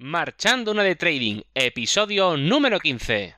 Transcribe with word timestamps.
Marchando 0.00 0.70
una 0.70 0.84
de 0.84 0.94
Trading, 0.94 1.40
episodio 1.56 2.36
número 2.36 2.78
15. 2.78 3.34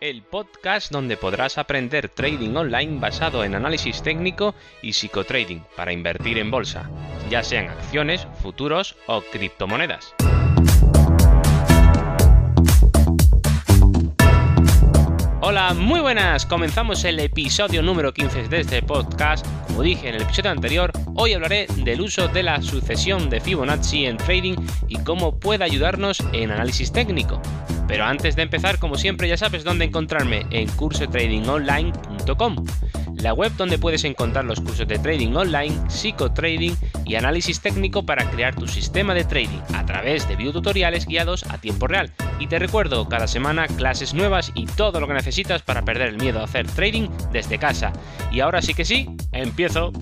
El 0.00 0.22
podcast 0.22 0.90
donde 0.90 1.18
podrás 1.18 1.58
aprender 1.58 2.08
trading 2.08 2.56
online 2.56 2.98
basado 2.98 3.44
en 3.44 3.54
análisis 3.54 4.02
técnico 4.02 4.54
y 4.80 4.94
psicotrading 4.94 5.62
para 5.76 5.92
invertir 5.92 6.38
en 6.38 6.50
bolsa, 6.50 6.90
ya 7.28 7.42
sean 7.42 7.68
acciones, 7.68 8.26
futuros 8.40 8.96
o 9.06 9.20
criptomonedas. 9.20 10.14
Hola, 15.52 15.74
muy 15.74 16.00
buenas. 16.00 16.46
Comenzamos 16.46 17.04
el 17.04 17.20
episodio 17.20 17.82
número 17.82 18.14
15 18.14 18.48
de 18.48 18.60
este 18.60 18.80
podcast. 18.80 19.46
Como 19.66 19.82
dije 19.82 20.08
en 20.08 20.14
el 20.14 20.22
episodio 20.22 20.50
anterior, 20.50 20.90
hoy 21.14 21.34
hablaré 21.34 21.66
del 21.84 22.00
uso 22.00 22.26
de 22.26 22.42
la 22.42 22.62
sucesión 22.62 23.28
de 23.28 23.38
Fibonacci 23.38 24.06
en 24.06 24.16
trading 24.16 24.54
y 24.88 24.96
cómo 25.02 25.38
puede 25.38 25.64
ayudarnos 25.64 26.24
en 26.32 26.52
análisis 26.52 26.90
técnico. 26.90 27.38
Pero 27.86 28.06
antes 28.06 28.34
de 28.34 28.40
empezar, 28.40 28.78
como 28.78 28.96
siempre, 28.96 29.28
ya 29.28 29.36
sabes 29.36 29.62
dónde 29.62 29.84
encontrarme 29.84 30.46
en 30.48 30.70
cursotradingonline.com 30.70 32.56
la 33.22 33.32
web 33.32 33.52
donde 33.56 33.78
puedes 33.78 34.04
encontrar 34.04 34.44
los 34.44 34.60
cursos 34.60 34.86
de 34.88 34.98
trading 34.98 35.34
online, 35.34 35.78
psicotrading 35.88 36.76
y 37.04 37.14
análisis 37.14 37.60
técnico 37.60 38.04
para 38.04 38.28
crear 38.30 38.54
tu 38.54 38.66
sistema 38.66 39.14
de 39.14 39.24
trading 39.24 39.60
a 39.74 39.86
través 39.86 40.28
de 40.28 40.36
videotutoriales 40.36 41.06
guiados 41.06 41.44
a 41.48 41.58
tiempo 41.58 41.86
real. 41.86 42.12
Y 42.40 42.48
te 42.48 42.58
recuerdo, 42.58 43.08
cada 43.08 43.28
semana 43.28 43.68
clases 43.68 44.12
nuevas 44.12 44.50
y 44.54 44.66
todo 44.66 45.00
lo 45.00 45.06
que 45.06 45.14
necesitas 45.14 45.62
para 45.62 45.84
perder 45.84 46.08
el 46.08 46.18
miedo 46.18 46.40
a 46.40 46.44
hacer 46.44 46.66
trading 46.66 47.08
desde 47.30 47.58
casa. 47.58 47.92
Y 48.32 48.40
ahora 48.40 48.60
sí 48.60 48.74
que 48.74 48.84
sí, 48.84 49.08
empiezo. 49.30 49.92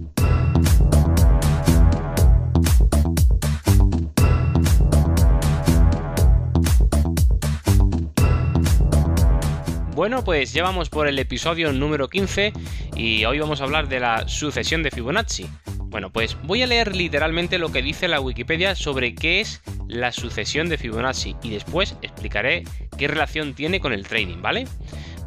Bueno, 10.01 10.25
pues 10.25 10.55
ya 10.55 10.63
vamos 10.63 10.89
por 10.89 11.09
el 11.09 11.19
episodio 11.19 11.75
número 11.75 12.09
15 12.09 12.55
y 12.97 13.27
hoy 13.27 13.39
vamos 13.39 13.61
a 13.61 13.65
hablar 13.65 13.87
de 13.87 14.01
la 14.01 14.27
sucesión 14.29 14.83
de 14.83 14.91
Fibonacci. 14.91 15.47
Bueno, 15.77 16.11
pues 16.11 16.39
voy 16.43 16.63
a 16.63 16.67
leer 16.67 16.97
literalmente 16.97 17.59
lo 17.59 17.71
que 17.71 17.83
dice 17.83 18.09
la 18.09 18.19
Wikipedia 18.19 18.75
sobre 18.75 19.15
qué 19.15 19.41
es 19.41 19.61
la 19.89 20.11
sucesión 20.11 20.71
de 20.71 20.79
Fibonacci 20.79 21.37
y 21.43 21.51
después 21.51 21.97
explicaré 22.01 22.65
qué 22.97 23.09
relación 23.09 23.53
tiene 23.53 23.79
con 23.79 23.93
el 23.93 24.09
trading, 24.09 24.41
¿vale? 24.41 24.67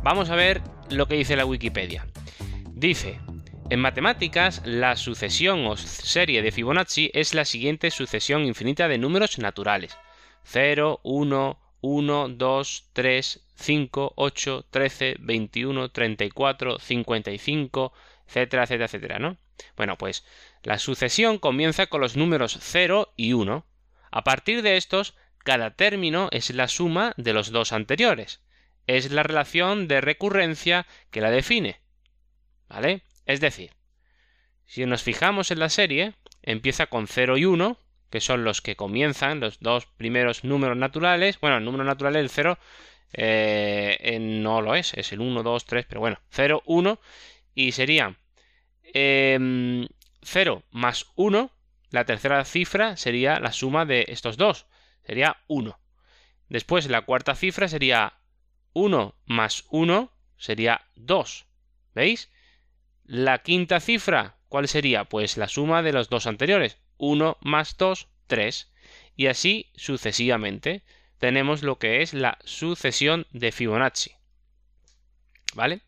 Vamos 0.01 0.31
a 0.31 0.35
ver 0.35 0.63
lo 0.89 1.07
que 1.07 1.17
dice 1.17 1.35
la 1.35 1.45
Wikipedia. 1.45 2.07
Dice, 2.71 3.19
en 3.69 3.79
matemáticas, 3.79 4.63
la 4.65 4.95
sucesión 4.95 5.67
o 5.67 5.77
serie 5.77 6.41
de 6.41 6.51
Fibonacci 6.51 7.11
es 7.13 7.35
la 7.35 7.45
siguiente 7.45 7.91
sucesión 7.91 8.43
infinita 8.43 8.87
de 8.87 8.97
números 8.97 9.37
naturales. 9.37 9.95
0, 10.45 10.99
1, 11.03 11.59
1, 11.81 12.29
2, 12.29 12.89
3, 12.93 13.42
5, 13.55 14.13
8, 14.15 14.65
13, 14.69 15.15
21, 15.19 15.91
34, 15.91 16.79
55, 16.79 17.93
etcétera, 18.27 18.63
etcétera, 18.63 18.85
etcétera, 18.85 19.19
¿no? 19.19 19.37
Bueno, 19.75 19.97
pues 19.97 20.25
la 20.63 20.79
sucesión 20.79 21.37
comienza 21.37 21.87
con 21.87 22.01
los 22.01 22.15
números 22.15 22.57
0 22.61 23.13
y 23.15 23.33
1. 23.33 23.65
A 24.11 24.23
partir 24.23 24.61
de 24.61 24.77
estos, 24.77 25.15
cada 25.43 25.71
término 25.71 26.29
es 26.31 26.49
la 26.51 26.67
suma 26.67 27.13
de 27.17 27.33
los 27.33 27.51
dos 27.51 27.73
anteriores. 27.73 28.41
Es 28.87 29.11
la 29.11 29.23
relación 29.23 29.87
de 29.87 30.01
recurrencia 30.01 30.87
que 31.11 31.21
la 31.21 31.31
define. 31.31 31.79
¿Vale? 32.69 33.03
Es 33.25 33.39
decir, 33.39 33.71
si 34.65 34.85
nos 34.85 35.03
fijamos 35.03 35.51
en 35.51 35.59
la 35.59 35.69
serie, 35.69 36.13
empieza 36.41 36.87
con 36.87 37.07
0 37.07 37.37
y 37.37 37.45
1, 37.45 37.77
que 38.09 38.21
son 38.21 38.43
los 38.43 38.61
que 38.61 38.75
comienzan, 38.75 39.39
los 39.39 39.59
dos 39.59 39.85
primeros 39.85 40.43
números 40.43 40.77
naturales. 40.77 41.39
Bueno, 41.39 41.57
el 41.57 41.65
número 41.65 41.83
natural 41.83 42.15
es 42.15 42.21
el 42.21 42.29
0, 42.29 42.57
eh, 43.13 44.17
no 44.19 44.61
lo 44.61 44.75
es, 44.75 44.93
es 44.95 45.11
el 45.13 45.21
1, 45.21 45.43
2, 45.43 45.65
3, 45.65 45.85
pero 45.87 46.01
bueno, 46.01 46.19
0, 46.31 46.63
1, 46.65 46.99
y 47.55 47.71
sería 47.71 48.17
0 48.93 48.93
em, 48.93 49.87
más 50.71 51.05
1, 51.15 51.51
la 51.89 52.05
tercera 52.05 52.43
cifra 52.43 52.97
sería 52.97 53.39
la 53.39 53.51
suma 53.51 53.85
de 53.85 54.05
estos 54.07 54.35
dos, 54.35 54.65
sería 55.05 55.37
1. 55.47 55.79
Después 56.49 56.89
la 56.89 57.01
cuarta 57.01 57.35
cifra 57.35 57.67
sería 57.67 58.13
1 58.73 59.15
más 59.25 59.65
1, 59.69 60.11
sería 60.37 60.81
2. 60.95 61.45
¿Veis? 61.93 62.31
La 63.05 63.43
quinta 63.43 63.79
cifra, 63.79 64.37
¿cuál 64.49 64.67
sería? 64.67 65.05
Pues 65.05 65.37
la 65.37 65.47
suma 65.47 65.83
de 65.83 65.93
los 65.93 66.09
dos 66.09 66.25
anteriores, 66.25 66.79
1 66.97 67.37
más 67.41 67.77
2, 67.77 68.07
3. 68.27 68.73
Y 69.15 69.27
así 69.27 69.71
sucesivamente 69.75 70.83
tenemos 71.23 71.63
lo 71.63 71.77
que 71.79 72.01
es 72.01 72.13
la 72.13 72.37
sucesión 72.43 73.27
de 73.31 73.53
Fibonacci. 73.53 74.11
¿Vale? 75.53 75.79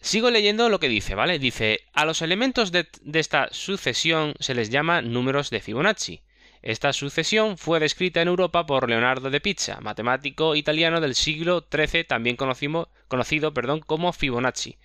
Sigo 0.00 0.32
leyendo 0.32 0.68
lo 0.68 0.80
que 0.80 0.88
dice, 0.88 1.14
¿vale? 1.14 1.38
Dice, 1.38 1.82
a 1.92 2.04
los 2.04 2.22
elementos 2.22 2.72
de, 2.72 2.88
esta 3.12 3.46
sucesión 3.52 4.34
se 4.40 4.56
les 4.56 4.68
llama 4.68 5.00
números 5.00 5.50
de 5.50 5.60
Fibonacci. 5.60 6.22
Esta 6.60 6.92
sucesión 6.92 7.56
fue 7.56 7.78
descrita 7.78 8.20
en 8.20 8.26
Europa 8.26 8.66
por 8.66 8.90
Leonardo 8.90 9.30
de 9.30 9.40
Pizza, 9.40 9.80
matemático 9.80 10.56
italiano 10.56 11.00
del 11.00 11.14
siglo 11.14 11.64
XIII, 11.72 12.02
también 12.02 12.34
conocido 12.34 13.54
perdón, 13.54 13.78
como 13.78 14.12
Fibonacci. 14.12 14.76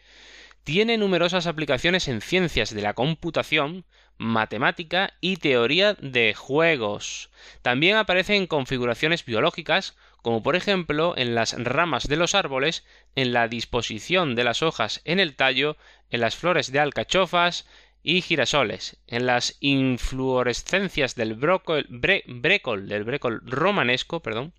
Tiene 0.65 0.99
numerosas 0.99 1.47
aplicaciones 1.47 2.07
en 2.07 2.21
ciencias 2.21 2.75
de 2.75 2.83
la 2.83 2.93
computación, 2.93 3.85
matemática 4.17 5.13
y 5.21 5.37
teoría 5.37 5.93
de 5.93 6.33
juegos. 6.33 7.29
También 7.61 7.97
aparece 7.97 8.35
en 8.35 8.47
configuraciones 8.47 9.25
biológicas, 9.25 9.95
como 10.21 10.43
por 10.43 10.55
ejemplo 10.55 11.13
en 11.17 11.35
las 11.35 11.53
ramas 11.57 12.07
de 12.07 12.17
los 12.17 12.35
árboles, 12.35 12.85
en 13.15 13.33
la 13.33 13.47
disposición 13.47 14.35
de 14.35 14.43
las 14.43 14.61
hojas 14.61 15.01
en 15.05 15.19
el 15.19 15.35
tallo, 15.35 15.77
en 16.09 16.21
las 16.21 16.35
flores 16.35 16.71
de 16.71 16.79
alcachofas 16.79 17.67
y 18.03 18.21
girasoles, 18.21 18.97
en 19.07 19.25
las 19.25 19.57
influorescencias 19.59 21.15
del 21.15 21.35
brécol, 21.35 21.85
del 21.89 23.03
brécol 23.03 23.41
romanesco, 23.45 24.21
perdón, 24.21 24.53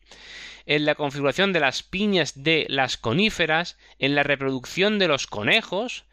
en 0.66 0.84
la 0.84 0.94
configuración 0.94 1.52
de 1.52 1.60
las 1.60 1.82
piñas 1.82 2.42
de 2.42 2.66
las 2.68 2.98
coníferas, 2.98 3.78
en 3.98 4.14
la 4.14 4.22
reproducción 4.22 4.98
de 4.98 5.08
los 5.08 5.26
conejos 5.26 6.04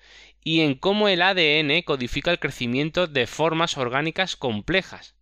y 0.45 0.61
en 0.61 0.75
cómo 0.75 1.09
el 1.09 1.23
ADN 1.23 1.81
codifica 1.81 2.29
el 2.29 2.39
crecimiento 2.39 3.07
de 3.07 3.25
formas 3.25 3.79
orgánicas 3.79 4.35
complejas. 4.35 5.15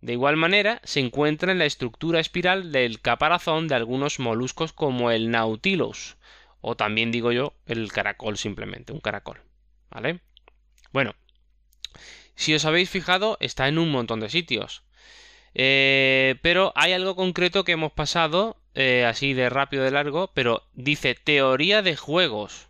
De 0.00 0.14
igual 0.14 0.36
manera, 0.36 0.80
se 0.84 1.00
encuentra 1.00 1.52
en 1.52 1.58
la 1.58 1.66
estructura 1.66 2.18
espiral 2.18 2.72
del 2.72 3.02
caparazón 3.02 3.68
de 3.68 3.74
algunos 3.74 4.18
moluscos 4.18 4.72
como 4.72 5.10
el 5.10 5.30
Nautilus, 5.30 6.16
o 6.62 6.76
también 6.76 7.12
digo 7.12 7.30
yo 7.30 7.52
el 7.66 7.92
caracol 7.92 8.38
simplemente, 8.38 8.94
un 8.94 9.00
caracol. 9.00 9.42
¿Vale? 9.90 10.20
Bueno, 10.92 11.14
si 12.34 12.54
os 12.54 12.64
habéis 12.64 12.88
fijado, 12.88 13.36
está 13.40 13.68
en 13.68 13.76
un 13.76 13.90
montón 13.90 14.20
de 14.20 14.30
sitios. 14.30 14.82
Eh, 15.52 16.36
pero 16.40 16.72
hay 16.74 16.94
algo 16.94 17.16
concreto 17.16 17.64
que 17.64 17.72
hemos 17.72 17.92
pasado, 17.92 18.56
eh, 18.74 19.04
así 19.04 19.34
de 19.34 19.50
rápido 19.50 19.84
de 19.84 19.90
largo, 19.90 20.30
pero 20.32 20.62
dice 20.72 21.14
teoría 21.14 21.82
de 21.82 21.96
juegos. 21.96 22.68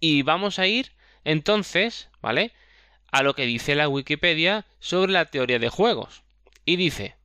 Y 0.00 0.22
vamos 0.22 0.58
a 0.58 0.66
ir 0.66 0.96
entonces, 1.28 2.08
¿vale? 2.22 2.52
A 3.10 3.22
lo 3.22 3.34
que 3.34 3.46
dice 3.46 3.74
la 3.74 3.88
Wikipedia 3.88 4.66
sobre 4.78 5.12
la 5.12 5.26
teoría 5.26 5.58
de 5.58 5.68
juegos. 5.68 6.22
Y 6.64 6.76
dice, 6.76 7.16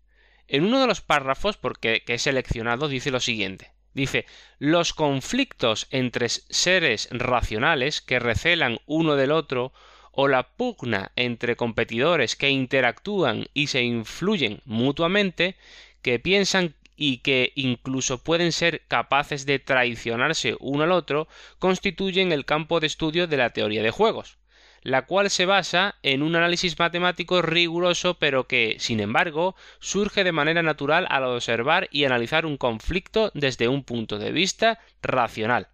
en 0.48 0.66
uno 0.66 0.82
de 0.82 0.88
los 0.88 1.02
párrafos, 1.02 1.58
porque 1.58 2.04
que 2.06 2.16
he 2.16 2.20
seleccionado, 2.20 2.90
dice 2.90 3.12
lo 3.12 3.20
siguiente. 3.20 3.72
Dice, 3.94 4.26
los 4.60 4.94
conflictos 4.94 5.88
entre 5.92 6.28
seres 6.30 7.08
racionales 7.12 8.02
que 8.02 8.20
recelan 8.20 8.80
uno 8.86 9.16
del 9.16 9.32
otro 9.32 9.72
o 10.12 10.28
la 10.28 10.56
pugna 10.56 11.12
entre 11.16 11.56
competidores 11.56 12.36
que 12.36 12.50
interactúan 12.50 13.48
y 13.54 13.68
se 13.68 13.84
influyen 13.84 14.62
mutuamente, 14.66 15.56
que 16.02 16.20
piensan 16.20 16.76
y 16.96 17.18
que 17.18 17.52
incluso 17.56 18.24
pueden 18.24 18.52
ser 18.52 18.84
capaces 18.88 19.46
de 19.46 19.60
traicionarse 19.60 20.56
uno 20.60 20.84
al 20.84 20.92
otro, 20.92 21.28
constituyen 21.60 22.32
el 22.32 22.46
campo 22.46 22.80
de 22.80 22.88
estudio 22.88 23.28
de 23.28 23.38
la 23.38 23.52
teoría 23.52 23.84
de 23.84 23.92
juegos, 23.92 24.38
la 24.82 25.06
cual 25.06 25.30
se 25.30 25.46
basa 25.46 25.96
en 26.04 26.22
un 26.22 26.36
análisis 26.36 26.78
matemático 26.78 27.42
riguroso 27.42 28.16
pero 28.20 28.48
que, 28.48 28.76
sin 28.80 29.00
embargo, 29.00 29.56
surge 29.80 30.24
de 30.24 30.32
manera 30.32 30.62
natural 30.62 31.08
al 31.10 31.24
observar 31.24 31.88
y 31.92 32.06
analizar 32.06 32.46
un 32.46 32.58
conflicto 32.58 33.32
desde 33.34 33.68
un 33.68 33.84
punto 33.84 34.20
de 34.20 34.32
vista 34.32 34.80
racional. 35.02 35.70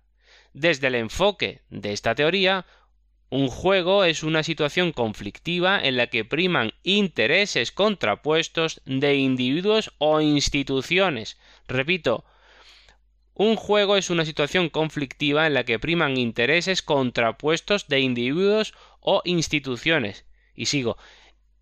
Desde 0.53 0.87
el 0.87 0.95
enfoque 0.95 1.61
de 1.69 1.91
esta 1.93 2.15
teoría, 2.15 2.65
un 3.31 3.47
juego 3.47 4.05
es 4.05 4.23
una 4.23 4.41
situación 4.41 4.91
conflictiva 4.91 5.79
en 5.79 5.97
la 5.97 6.07
que 6.07 6.25
priman 6.25 6.71
intereses 6.81 7.71
contrapuestos 7.71 8.81
de 8.85 9.17
individuos 9.17 9.93
o 9.99 10.19
instituciones. 10.19 11.37
Repito, 11.67 12.25
un 13.35 13.55
juego 13.55 13.97
es 13.97 14.09
una 14.09 14.25
situación 14.25 14.69
conflictiva 14.69 15.45
en 15.45 15.53
la 15.53 15.63
que 15.63 15.77
priman 15.77 16.17
intereses 16.17 16.81
contrapuestos 16.81 17.87
de 17.87 17.99
individuos 17.99 18.73
o 18.99 19.21
instituciones. 19.25 20.25
Y 20.55 20.65
sigo. 20.65 20.97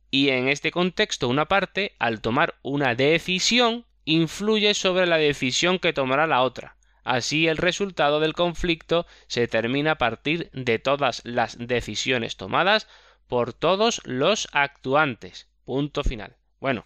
y 0.10 0.30
en 0.30 0.48
este 0.48 0.72
contexto 0.72 1.28
una 1.28 1.50
parte, 1.50 1.96
al 2.00 2.22
tomar 2.22 2.56
una 2.64 2.96
decisión, 2.96 3.86
influye 4.06 4.74
sobre 4.74 5.06
la 5.06 5.18
decisión 5.18 5.80
que 5.80 5.92
tomará 5.92 6.28
la 6.28 6.44
otra. 6.44 6.77
Así 7.08 7.48
el 7.48 7.56
resultado 7.56 8.20
del 8.20 8.34
conflicto 8.34 9.06
se 9.28 9.48
termina 9.48 9.92
a 9.92 9.98
partir 9.98 10.50
de 10.52 10.78
todas 10.78 11.22
las 11.24 11.58
decisiones 11.58 12.36
tomadas 12.36 12.90
por 13.28 13.54
todos 13.54 14.02
los 14.04 14.50
actuantes. 14.52 15.48
Punto 15.64 16.04
final. 16.04 16.36
Bueno, 16.60 16.86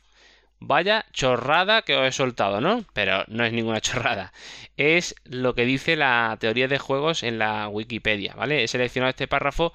vaya 0.59 1.05
chorrada 1.11 1.81
que 1.81 1.95
os 1.95 2.07
he 2.07 2.11
soltado, 2.11 2.61
¿no? 2.61 2.85
Pero 2.93 3.23
no 3.29 3.43
es 3.43 3.51
ninguna 3.51 3.81
chorrada. 3.87 4.31
Es 4.77 5.15
lo 5.23 5.55
que 5.55 5.65
dice 5.65 5.95
la 5.95 6.37
teoría 6.39 6.67
de 6.67 6.77
juegos 6.77 7.23
en 7.23 7.39
la 7.39 7.67
Wikipedia, 7.67 8.35
¿vale? 8.35 8.63
He 8.63 8.67
seleccionado 8.67 9.09
este 9.09 9.27
párrafo 9.27 9.73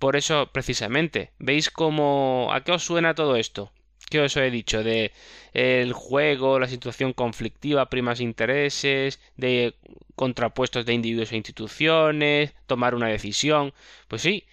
por 0.00 0.16
eso 0.16 0.50
precisamente. 0.52 1.30
¿Veis 1.38 1.70
cómo... 1.70 2.48
¿A 2.52 2.64
qué 2.64 2.72
os 2.72 2.82
suena 2.84 3.14
todo 3.14 3.36
esto? 3.36 3.70
¿Qué 4.14 4.20
os 4.20 4.36
he 4.36 4.48
dicho? 4.48 4.84
De 4.84 5.10
el 5.54 5.92
juego, 5.92 6.60
la 6.60 6.68
situación 6.68 7.12
conflictiva, 7.14 7.90
primas 7.90 8.20
intereses, 8.20 9.18
de 9.36 9.74
contrapuestos 10.14 10.86
de 10.86 10.92
individuos 10.92 11.32
e 11.32 11.36
instituciones, 11.36 12.54
tomar 12.68 12.94
una 12.94 13.08
decisión. 13.08 13.74
Pues 14.06 14.22
sí, 14.22 14.46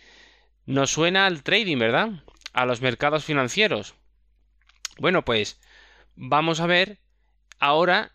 nos 0.65 0.89
suena 0.89 1.27
al 1.27 1.43
trading, 1.43 1.77
¿verdad? 1.77 2.09
A 2.53 2.65
los 2.65 2.81
mercados 2.81 3.23
financieros. 3.23 3.93
Bueno, 4.97 5.23
pues 5.23 5.59
vamos 6.15 6.59
a 6.59 6.65
ver 6.65 6.97
ahora 7.59 8.13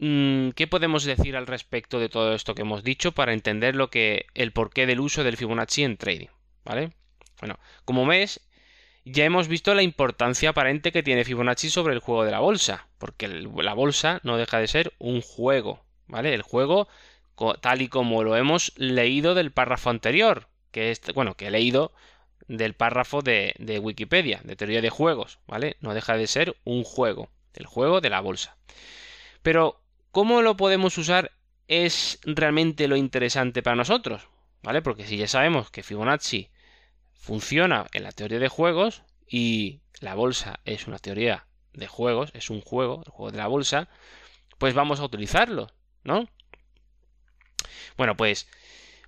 mm, 0.00 0.50
qué 0.50 0.66
podemos 0.66 1.04
decir 1.04 1.34
al 1.34 1.46
respecto 1.46 1.98
de 1.98 2.10
todo 2.10 2.34
esto 2.34 2.54
que 2.54 2.60
hemos 2.60 2.84
dicho 2.84 3.12
para 3.12 3.32
entender 3.32 3.74
lo 3.74 3.88
que 3.88 4.26
el 4.34 4.52
porqué 4.52 4.84
del 4.84 5.00
uso 5.00 5.24
del 5.24 5.38
Fibonacci 5.38 5.82
en 5.84 5.96
trading, 5.96 6.28
¿vale? 6.62 6.92
Bueno, 7.40 7.58
como 7.86 8.04
ves, 8.04 8.42
ya 9.04 9.24
hemos 9.24 9.48
visto 9.48 9.74
la 9.74 9.82
importancia 9.82 10.50
aparente 10.50 10.92
que 10.92 11.02
tiene 11.02 11.24
Fibonacci 11.24 11.70
sobre 11.70 11.94
el 11.94 12.00
juego 12.00 12.24
de 12.24 12.30
la 12.30 12.40
bolsa, 12.40 12.86
porque 12.98 13.28
la 13.28 13.74
bolsa 13.74 14.20
no 14.22 14.36
deja 14.36 14.58
de 14.58 14.68
ser 14.68 14.92
un 14.98 15.22
juego, 15.22 15.84
¿vale? 16.06 16.34
El 16.34 16.42
juego 16.42 16.88
tal 17.60 17.82
y 17.82 17.88
como 17.88 18.22
lo 18.22 18.36
hemos 18.36 18.72
leído 18.76 19.34
del 19.34 19.50
párrafo 19.50 19.90
anterior, 19.90 20.48
que 20.70 20.90
es, 20.90 21.00
bueno, 21.14 21.34
que 21.34 21.48
he 21.48 21.50
leído 21.50 21.92
del 22.46 22.74
párrafo 22.74 23.22
de, 23.22 23.54
de, 23.58 23.78
Wikipedia, 23.78 24.40
de 24.44 24.56
teoría 24.56 24.80
de 24.80 24.90
juegos, 24.90 25.38
¿vale? 25.46 25.76
No 25.80 25.94
deja 25.94 26.16
de 26.16 26.26
ser 26.26 26.56
un 26.64 26.84
juego, 26.84 27.30
el 27.54 27.66
juego 27.66 28.00
de 28.00 28.10
la 28.10 28.20
bolsa. 28.20 28.56
Pero, 29.42 29.80
¿cómo 30.12 30.42
lo 30.42 30.56
podemos 30.56 30.96
usar? 30.98 31.32
Es 31.66 32.20
realmente 32.24 32.86
lo 32.86 32.96
interesante 32.96 33.62
para 33.62 33.76
nosotros, 33.76 34.28
¿vale? 34.62 34.82
Porque 34.82 35.06
si 35.06 35.16
ya 35.16 35.26
sabemos 35.26 35.70
que 35.70 35.82
Fibonacci 35.82 36.50
funciona 37.22 37.86
en 37.92 38.02
la 38.02 38.10
teoría 38.10 38.40
de 38.40 38.48
juegos 38.48 39.02
y 39.28 39.80
la 40.00 40.16
bolsa 40.16 40.58
es 40.64 40.88
una 40.88 40.98
teoría 40.98 41.46
de 41.72 41.86
juegos, 41.86 42.32
es 42.34 42.50
un 42.50 42.60
juego, 42.60 43.04
el 43.06 43.12
juego 43.12 43.30
de 43.30 43.38
la 43.38 43.46
bolsa, 43.46 43.88
pues 44.58 44.74
vamos 44.74 44.98
a 44.98 45.04
utilizarlo, 45.04 45.70
¿no? 46.02 46.28
Bueno, 47.96 48.16
pues, 48.16 48.48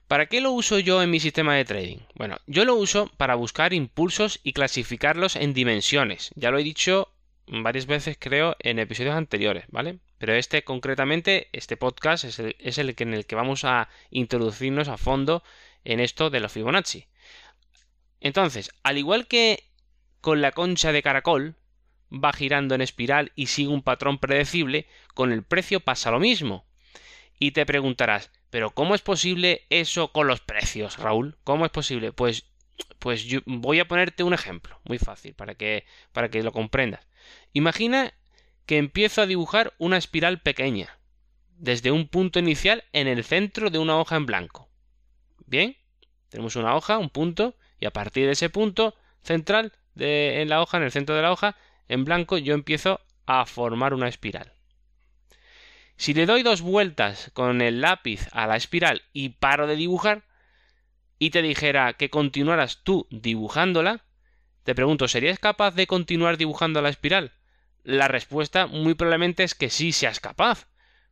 ¿para 0.06 0.26
qué 0.26 0.40
lo 0.40 0.52
uso 0.52 0.78
yo 0.78 1.02
en 1.02 1.10
mi 1.10 1.18
sistema 1.18 1.56
de 1.56 1.64
trading? 1.64 1.98
Bueno, 2.14 2.38
yo 2.46 2.64
lo 2.64 2.76
uso 2.76 3.10
para 3.16 3.34
buscar 3.34 3.72
impulsos 3.72 4.38
y 4.44 4.52
clasificarlos 4.52 5.34
en 5.34 5.52
dimensiones. 5.52 6.30
Ya 6.36 6.52
lo 6.52 6.58
he 6.58 6.62
dicho 6.62 7.12
varias 7.48 7.86
veces, 7.86 8.16
creo, 8.18 8.54
en 8.60 8.78
episodios 8.78 9.16
anteriores, 9.16 9.64
¿vale? 9.72 9.98
Pero 10.18 10.34
este 10.34 10.62
concretamente, 10.62 11.48
este 11.50 11.76
podcast 11.76 12.22
es 12.24 12.38
el, 12.38 12.94
en 12.96 13.14
el 13.14 13.26
que 13.26 13.34
vamos 13.34 13.64
a 13.64 13.88
introducirnos 14.10 14.86
a 14.86 14.98
fondo 14.98 15.42
en 15.82 15.98
esto 15.98 16.30
de 16.30 16.38
los 16.38 16.52
Fibonacci. 16.52 17.08
Entonces, 18.24 18.70
al 18.82 18.96
igual 18.96 19.26
que 19.26 19.68
con 20.22 20.40
la 20.40 20.50
concha 20.50 20.92
de 20.92 21.02
caracol, 21.02 21.56
va 22.10 22.32
girando 22.32 22.74
en 22.74 22.80
espiral 22.80 23.32
y 23.34 23.48
sigue 23.48 23.68
un 23.68 23.82
patrón 23.82 24.16
predecible, 24.16 24.86
con 25.12 25.30
el 25.30 25.42
precio 25.42 25.80
pasa 25.80 26.10
lo 26.10 26.18
mismo. 26.18 26.64
Y 27.38 27.50
te 27.50 27.66
preguntarás, 27.66 28.30
¿pero 28.48 28.70
cómo 28.70 28.94
es 28.94 29.02
posible 29.02 29.66
eso 29.68 30.10
con 30.10 30.26
los 30.26 30.40
precios, 30.40 30.96
Raúl? 30.96 31.36
¿Cómo 31.44 31.66
es 31.66 31.70
posible? 31.70 32.12
Pues, 32.12 32.46
pues 32.98 33.24
yo 33.24 33.40
voy 33.44 33.78
a 33.80 33.88
ponerte 33.88 34.22
un 34.22 34.32
ejemplo, 34.32 34.80
muy 34.84 34.98
fácil, 34.98 35.34
para 35.34 35.54
que, 35.54 35.84
para 36.14 36.30
que 36.30 36.42
lo 36.42 36.52
comprendas. 36.52 37.06
Imagina 37.52 38.14
que 38.64 38.78
empiezo 38.78 39.20
a 39.20 39.26
dibujar 39.26 39.74
una 39.76 39.98
espiral 39.98 40.40
pequeña, 40.40 40.98
desde 41.58 41.90
un 41.90 42.08
punto 42.08 42.38
inicial 42.38 42.84
en 42.94 43.06
el 43.06 43.22
centro 43.22 43.68
de 43.68 43.78
una 43.78 43.98
hoja 43.98 44.16
en 44.16 44.24
blanco. 44.24 44.70
Bien, 45.44 45.76
tenemos 46.30 46.56
una 46.56 46.74
hoja, 46.74 46.96
un 46.96 47.10
punto, 47.10 47.54
y 47.80 47.86
a 47.86 47.92
partir 47.92 48.26
de 48.26 48.32
ese 48.32 48.50
punto 48.50 48.94
central 49.22 49.72
en 49.96 50.48
la 50.48 50.60
hoja, 50.60 50.76
en 50.76 50.84
el 50.84 50.92
centro 50.92 51.14
de 51.14 51.22
la 51.22 51.32
hoja, 51.32 51.56
en 51.88 52.04
blanco, 52.04 52.38
yo 52.38 52.54
empiezo 52.54 53.00
a 53.26 53.46
formar 53.46 53.94
una 53.94 54.08
espiral. 54.08 54.52
Si 55.96 56.14
le 56.14 56.26
doy 56.26 56.42
dos 56.42 56.60
vueltas 56.60 57.30
con 57.34 57.62
el 57.62 57.80
lápiz 57.80 58.28
a 58.32 58.46
la 58.46 58.56
espiral 58.56 59.02
y 59.12 59.30
paro 59.30 59.66
de 59.66 59.76
dibujar, 59.76 60.24
y 61.18 61.30
te 61.30 61.42
dijera 61.42 61.92
que 61.94 62.10
continuaras 62.10 62.82
tú 62.82 63.06
dibujándola, 63.10 64.04
te 64.64 64.74
pregunto, 64.74 65.08
¿serías 65.08 65.38
capaz 65.38 65.74
de 65.74 65.86
continuar 65.86 66.36
dibujando 66.36 66.82
la 66.82 66.88
espiral? 66.88 67.32
La 67.84 68.08
respuesta 68.08 68.66
muy 68.66 68.94
probablemente 68.94 69.44
es 69.44 69.54
que 69.54 69.70
sí 69.70 69.92
seas 69.92 70.20
capaz, 70.20 70.66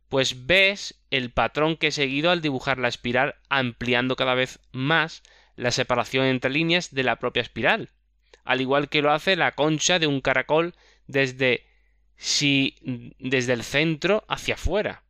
pues 0.09 0.45
ves 0.45 1.01
el 1.11 1.31
patrón 1.31 1.77
que 1.77 1.87
he 1.87 1.91
seguido 1.91 2.31
al 2.31 2.41
dibujar 2.41 2.77
la 2.77 2.87
espiral 2.87 3.35
ampliando 3.49 4.15
cada 4.15 4.33
vez 4.33 4.59
más 4.71 5.23
la 5.55 5.71
separación 5.71 6.25
entre 6.25 6.51
líneas 6.51 6.93
de 6.93 7.03
la 7.03 7.17
propia 7.17 7.41
espiral, 7.41 7.89
al 8.43 8.61
igual 8.61 8.89
que 8.89 9.01
lo 9.01 9.11
hace 9.11 9.35
la 9.35 9.53
concha 9.53 9.99
de 9.99 10.07
un 10.07 10.21
caracol 10.21 10.75
desde 11.07 11.65
si 12.15 12.75
desde 13.19 13.53
el 13.53 13.63
centro 13.63 14.23
hacia 14.27 14.55
afuera. 14.55 15.03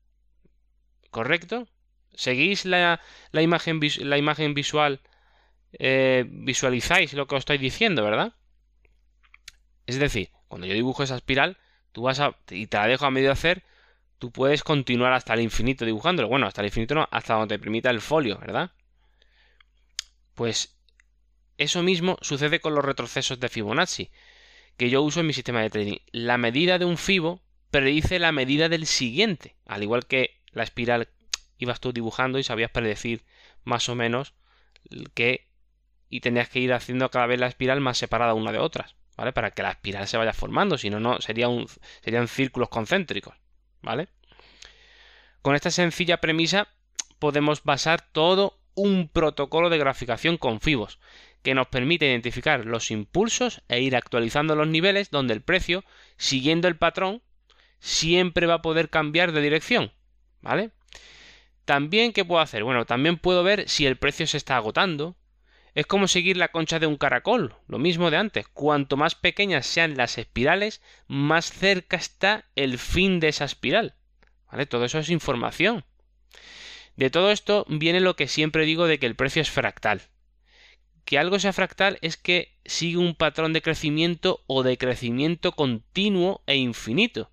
¿Correcto? 1.10 1.68
¿Seguís 2.13 2.66
la, 2.66 3.01
la, 3.31 3.42
imagen, 3.42 3.80
la 4.00 4.18
imagen, 4.18 4.54
visual? 4.54 5.01
Eh, 5.74 6.25
visualizáis 6.28 7.13
lo 7.13 7.28
que 7.28 7.36
os 7.36 7.40
estoy 7.40 7.57
diciendo, 7.57 8.04
¿verdad? 8.04 8.34
Es 9.86 10.00
decir, 10.00 10.30
cuando 10.48 10.68
yo 10.68 10.74
dibujo 10.74 11.04
esa 11.04 11.16
espiral, 11.16 11.57
tú 11.92 12.04
vas 12.04 12.19
a, 12.19 12.36
y 12.50 12.68
te 12.68 12.78
la 12.78 12.88
dejo 12.88 13.06
a 13.06 13.12
medio 13.12 13.31
hacer, 13.31 13.63
tú 14.19 14.31
puedes 14.31 14.63
continuar 14.63 15.13
hasta 15.13 15.34
el 15.34 15.42
infinito 15.42 15.86
dibujándolo. 15.86 16.28
Bueno, 16.28 16.48
hasta 16.48 16.62
el 16.62 16.68
infinito 16.68 16.95
no, 16.95 17.07
hasta 17.12 17.34
donde 17.34 17.56
te 17.56 17.60
permita 17.60 17.90
el 17.90 18.01
folio, 18.01 18.38
¿verdad? 18.38 18.72
Pues 20.35 20.77
eso 21.57 21.83
mismo 21.83 22.18
sucede 22.21 22.59
con 22.59 22.75
los 22.75 22.83
retrocesos 22.83 23.39
de 23.39 23.50
Fibonacci, 23.50 24.12
que 24.77 24.89
yo 24.89 25.01
uso 25.01 25.19
en 25.19 25.27
mi 25.27 25.33
sistema 25.33 25.62
de 25.62 25.69
trading. 25.69 25.97
La 26.12 26.38
medida 26.38 26.80
de 26.80 26.85
un 26.85 26.97
Fibo 26.97 27.41
predice 27.71 28.19
la 28.19 28.31
medida 28.31 28.69
del 28.69 28.85
siguiente, 28.85 29.56
al 29.66 29.83
igual 29.83 30.06
que 30.06 30.42
la 30.52 30.63
espiral 30.63 31.09
ibas 31.57 31.80
tú 31.80 31.94
dibujando 31.94 32.40
y 32.40 32.44
sabías 32.44 32.71
predecir 32.71 33.23
más 33.63 33.90
o 33.90 33.95
menos 33.95 34.33
que 35.13 35.47
y 36.09 36.19
tendrías 36.19 36.49
que 36.49 36.59
ir 36.59 36.73
haciendo 36.73 37.09
cada 37.09 37.25
vez 37.25 37.40
la 37.40 37.47
espiral 37.47 37.81
más 37.81 37.97
separada 37.97 38.35
una 38.35 38.52
de 38.52 38.59
otras, 38.59 38.95
¿vale? 39.18 39.33
Para 39.33 39.49
que 39.49 39.63
la 39.63 39.71
espiral 39.71 40.07
se 40.07 40.18
vaya 40.18 40.33
formando, 40.33 40.78
si 40.78 40.92
no, 40.92 40.99
no 40.99 41.19
sería 41.21 41.47
un, 41.47 41.68
serían 42.04 42.28
círculos 42.28 42.69
concéntricos, 42.69 43.35
¿vale? 43.81 44.09
Con 45.42 45.56
esta 45.56 45.71
sencilla 45.71 46.21
premisa 46.21 46.68
podemos 47.18 47.63
basar 47.63 48.02
todo 48.11 48.59
un 48.75 49.07
protocolo 49.07 49.69
de 49.69 49.77
graficación 49.77 50.37
con 50.37 50.59
fibos 50.59 50.99
que 51.44 51.53
nos 51.53 51.68
permite 51.68 52.07
identificar 52.07 52.65
los 52.65 52.89
impulsos 52.89 53.61
e 53.68 53.81
ir 53.81 53.95
actualizando 53.95 54.56
los 54.56 54.68
niveles 54.68 55.11
donde 55.11 55.33
el 55.33 55.42
precio, 55.42 55.83
siguiendo 56.18 56.68
el 56.68 56.77
patrón, 56.77 57.21
siempre 57.80 58.47
va 58.47 58.56
a 58.56 58.61
poder 58.61 58.89
cambiar 58.89 59.33
de 59.33 59.42
dirección. 59.42 59.92
¿Vale? 60.42 60.71
También, 61.65 62.13
¿qué 62.13 62.25
puedo 62.25 62.42
hacer? 62.42 62.63
Bueno, 62.63 62.85
también 62.85 63.18
puedo 63.18 63.44
ver 63.44 63.69
si 63.69 63.85
el 63.85 63.97
precio 63.97 64.25
se 64.25 64.37
está 64.37 64.56
agotando. 64.56 65.15
Es 65.75 65.85
como 65.85 66.07
seguir 66.07 66.37
la 66.37 66.49
concha 66.49 66.80
de 66.80 66.87
un 66.87 66.97
caracol, 66.97 67.56
lo 67.68 67.80
mismo 67.80 68.11
de 68.11 68.18
antes. 68.18 68.47
Cuanto 68.47 68.95
más 68.95 69.15
pequeñas 69.15 69.65
sean 69.65 69.97
las 69.97 70.18
espirales, 70.18 70.81
más 71.07 71.51
cerca 71.51 71.97
está 71.97 72.45
el 72.56 72.77
fin 72.77 73.19
de 73.19 73.30
esa 73.30 73.45
espiral. 73.45 73.95
¿Vale? 74.51 74.65
Todo 74.65 74.85
eso 74.85 74.99
es 74.99 75.09
información. 75.09 75.83
De 76.95 77.09
todo 77.09 77.31
esto 77.31 77.66
viene 77.69 78.00
lo 78.00 78.16
que 78.16 78.28
siempre 78.28 78.66
digo 78.66 78.88
de 78.88 79.00
que 79.00 79.06
el 79.06 79.16
precio 79.16 79.42
es 79.42 79.50
fractal. 79.50 80.02
Que 81.06 81.18
algo 81.18 81.40
sea 81.40 81.54
fractal 81.54 81.97
es 82.02 82.18
que 82.18 82.56
sigue 82.66 82.97
un 82.97 83.16
patrón 83.16 83.52
de 83.54 83.62
crecimiento 83.62 84.44
o 84.47 84.64
de 84.64 84.78
crecimiento 84.78 85.52
continuo 85.52 86.42
e 86.45 86.56
infinito. 86.56 87.30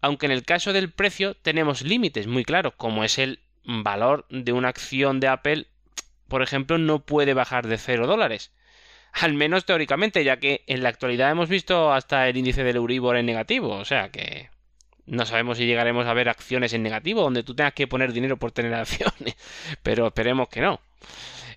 Aunque 0.00 0.26
en 0.26 0.32
el 0.32 0.44
caso 0.44 0.72
del 0.72 0.92
precio 0.92 1.34
tenemos 1.34 1.82
límites 1.82 2.26
muy 2.26 2.44
claros, 2.44 2.74
como 2.76 3.04
es 3.04 3.18
el 3.18 3.40
valor 3.64 4.26
de 4.30 4.52
una 4.52 4.68
acción 4.68 5.20
de 5.20 5.28
Apple, 5.28 5.66
por 6.28 6.42
ejemplo, 6.42 6.78
no 6.78 7.04
puede 7.04 7.34
bajar 7.34 7.66
de 7.66 7.78
0 7.78 8.06
dólares. 8.06 8.52
Al 9.12 9.34
menos 9.34 9.66
teóricamente, 9.66 10.24
ya 10.24 10.38
que 10.38 10.62
en 10.66 10.82
la 10.82 10.88
actualidad 10.88 11.30
hemos 11.30 11.48
visto 11.48 11.92
hasta 11.92 12.28
el 12.28 12.36
índice 12.36 12.64
del 12.64 12.76
Euribor 12.76 13.16
en 13.16 13.26
negativo, 13.26 13.70
o 13.70 13.84
sea 13.84 14.10
que 14.10 14.48
no 15.06 15.26
sabemos 15.26 15.58
si 15.58 15.66
llegaremos 15.66 16.06
a 16.06 16.14
ver 16.14 16.28
acciones 16.28 16.72
en 16.72 16.82
negativo, 16.82 17.22
donde 17.22 17.42
tú 17.42 17.54
tengas 17.54 17.74
que 17.74 17.86
poner 17.86 18.12
dinero 18.12 18.36
por 18.36 18.52
tener 18.52 18.74
acciones, 18.74 19.36
pero 19.82 20.06
esperemos 20.06 20.48
que 20.48 20.60
no. 20.60 20.80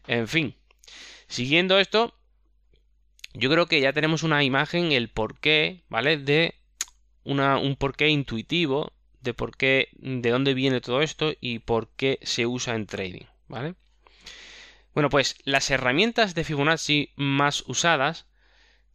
En 0.08 0.28
fin, 0.28 0.56
siguiendo 1.28 1.80
esto, 1.80 2.16
yo 3.34 3.50
creo 3.50 3.68
que 3.68 3.82
ya 3.82 3.94
tenemos 3.94 4.24
una 4.24 4.44
imagen, 4.44 4.92
el 4.92 5.10
porqué, 5.10 5.84
¿vale? 5.90 6.18
De 6.18 6.56
una, 7.24 7.58
un 7.58 7.76
porqué 7.76 8.10
intuitivo 8.10 8.92
de 9.22 9.34
por 9.34 9.56
qué, 9.56 9.90
de 9.94 10.30
dónde 10.30 10.54
viene 10.54 10.82
todo 10.82 11.02
esto 11.02 11.34
y 11.40 11.60
por 11.60 11.88
qué 11.90 12.20
se 12.22 12.46
usa 12.46 12.76
en 12.76 12.86
trading, 12.86 13.26
¿vale? 13.48 13.76
Bueno, 14.94 15.10
pues 15.10 15.38
las 15.44 15.72
herramientas 15.72 16.36
de 16.36 16.44
Fibonacci 16.44 17.14
más 17.16 17.64
usadas 17.68 18.28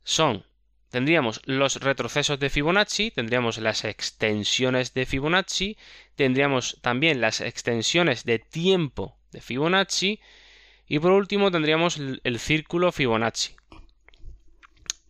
son, 0.04 0.44
tendríamos 0.90 1.40
los 1.44 1.76
retrocesos 1.76 2.38
de 2.38 2.50
Fibonacci, 2.50 3.10
tendríamos 3.10 3.58
las 3.58 3.84
extensiones 3.84 4.94
de 4.94 5.06
Fibonacci, 5.06 5.76
tendríamos 6.14 6.78
también 6.80 7.20
las 7.20 7.40
extensiones 7.40 8.24
de 8.24 8.38
tiempo 8.38 9.16
de 9.32 9.40
Fibonacci 9.40 10.20
y 10.86 10.98
por 10.98 11.12
último 11.12 11.50
tendríamos 11.50 11.98
el 11.98 12.38
círculo 12.38 12.92
Fibonacci. 12.92 13.54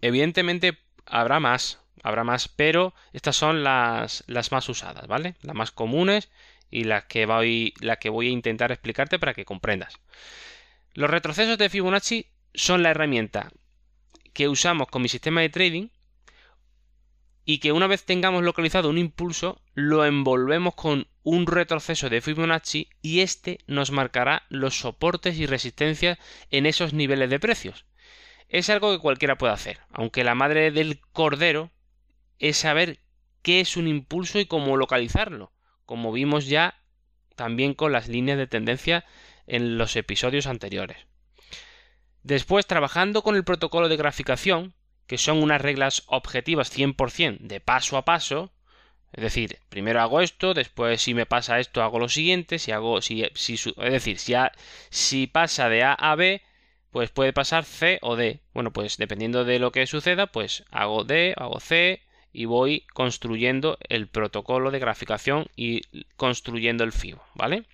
Evidentemente 0.01 0.79
habrá 1.07 1.41
más, 1.41 1.81
habrá 2.03 2.25
más, 2.25 2.49
pero 2.49 2.95
estas 3.13 3.37
son 3.37 3.63
las, 3.63 4.25
las 4.27 4.53
más 4.53 4.69
usadas, 4.69 5.07
¿vale? 5.07 5.37
Las 5.43 5.55
más 5.55 5.71
comunes 5.71 6.31
y 6.71 6.85
las 6.85 7.05
que, 7.05 7.27
voy, 7.27 7.75
la 7.81 7.97
que 7.97 8.11
voy 8.11 8.29
a 8.29 8.33
intentar 8.33 8.73
explicarte 8.73 9.19
para 9.19 9.35
que 9.35 9.45
comprendas. 9.45 9.99
Los 10.95 11.11
retrocesos 11.11 11.59
de 11.59 11.69
Fibonacci 11.69 12.27
son 12.55 12.83
la 12.83 12.91
herramienta 12.91 13.51
que 14.39 14.49
usamos 14.49 14.87
con 14.87 15.03
mi 15.03 15.09
sistema 15.09 15.41
de 15.41 15.49
trading 15.49 15.89
y 17.45 17.59
que 17.59 17.73
una 17.73 17.89
vez 17.89 18.05
tengamos 18.05 18.45
localizado 18.45 18.89
un 18.89 18.97
impulso, 18.97 19.61
lo 19.75 20.07
envolvemos 20.07 20.77
con 20.77 21.09
un 21.25 21.49
retroceso 21.49 22.09
de 22.09 22.21
Fibonacci 22.21 22.89
y 23.03 23.19
este 23.19 23.59
nos 23.67 23.91
marcará 23.91 24.45
los 24.49 24.79
soportes 24.79 25.41
y 25.41 25.47
resistencias 25.47 26.21
en 26.53 26.67
esos 26.67 26.93
niveles 26.93 27.31
de 27.31 27.41
precios. 27.41 27.85
Es 28.49 28.71
algo 28.71 28.93
que 28.93 29.03
cualquiera 29.03 29.37
puede 29.39 29.55
hacer, 29.55 29.81
aunque 29.91 30.23
la 30.23 30.37
madre 30.37 30.71
del 30.71 31.01
cordero 31.01 31.73
es 32.39 32.59
saber 32.59 33.01
qué 33.43 33.59
es 33.59 33.77
un 33.77 33.89
impulso 33.89 34.39
y 34.39 34.47
cómo 34.47 34.77
localizarlo, 34.77 35.51
como 35.85 36.13
vimos 36.13 36.47
ya 36.47 36.81
también 37.35 37.75
con 37.75 37.91
las 37.91 38.07
líneas 38.07 38.39
de 38.39 38.47
tendencia 38.47 39.05
en 39.49 39.79
los 39.79 39.97
episodios 39.97 40.47
anteriores. 40.47 41.08
Después, 42.29 42.67
trabajando 42.67 43.23
con 43.23 43.37
el 43.37 43.43
protocolo 43.43 43.89
de 43.89 43.97
graficación, 43.97 44.75
que 45.07 45.17
son 45.17 45.43
unas 45.43 45.63
reglas 45.63 46.03
objetivas 46.09 46.71
100% 46.71 47.39
de 47.39 47.59
paso 47.59 47.97
a 47.97 48.05
paso, 48.05 48.53
es 49.15 49.23
decir, 49.23 49.61
primero 49.71 50.03
hago 50.03 50.21
esto, 50.21 50.53
después 50.53 51.01
si 51.01 51.15
me 51.15 51.25
pasa 51.25 51.59
esto 51.59 51.83
hago 51.83 51.99
lo 51.99 52.11
siguiente, 52.11 52.59
si 52.59 52.71
hago 52.71 53.01
si, 53.01 53.25
si 53.33 53.55
es 53.55 53.93
decir, 53.93 54.19
si, 54.19 54.35
si 54.91 55.27
pasa 55.27 55.71
de 55.71 55.85
A 55.85 55.95
a 55.95 56.17
B, 56.17 56.43
pues 56.91 57.09
puede 57.09 57.33
pasar 57.33 57.65
C 57.65 57.99
o 58.03 58.15
D. 58.15 58.43
Bueno, 58.53 58.75
pues 58.75 58.99
dependiendo 58.99 59.47
de 59.47 59.59
lo 59.59 59.73
que 59.73 59.87
suceda, 59.87 60.27
pues 60.27 60.65
hago 60.71 61.05
D, 61.05 61.33
hago 61.35 61.61
C, 61.61 62.03
y 62.31 62.45
voy 62.45 62.87
construyendo 62.93 63.79
el 63.89 64.07
protocolo 64.07 64.71
de 64.71 64.81
graficación 64.81 65.47
y 65.57 65.81
construyendo 66.17 66.85
el 66.85 66.93
FIBO, 66.93 67.25
¿vale? 67.35 67.65